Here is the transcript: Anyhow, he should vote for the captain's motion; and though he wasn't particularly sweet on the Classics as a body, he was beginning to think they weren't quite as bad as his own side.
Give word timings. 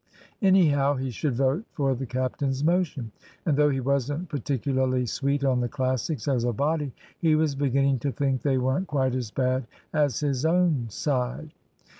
Anyhow, 0.41 0.95
he 0.95 1.11
should 1.11 1.35
vote 1.35 1.63
for 1.73 1.93
the 1.93 2.07
captain's 2.07 2.63
motion; 2.63 3.11
and 3.45 3.55
though 3.55 3.69
he 3.69 3.79
wasn't 3.81 4.29
particularly 4.29 5.05
sweet 5.05 5.43
on 5.43 5.59
the 5.59 5.69
Classics 5.69 6.27
as 6.27 6.43
a 6.43 6.51
body, 6.51 6.91
he 7.19 7.35
was 7.35 7.53
beginning 7.53 7.99
to 7.99 8.11
think 8.11 8.41
they 8.41 8.57
weren't 8.57 8.87
quite 8.87 9.13
as 9.13 9.29
bad 9.29 9.67
as 9.93 10.19
his 10.21 10.43
own 10.43 10.87
side. 10.89 11.51